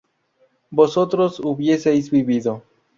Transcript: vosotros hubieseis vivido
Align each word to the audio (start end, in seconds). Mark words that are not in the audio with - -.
vosotros 0.71 1.39
hubieseis 1.41 2.09
vivido 2.09 2.63